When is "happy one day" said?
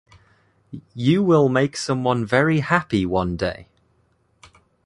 2.61-3.67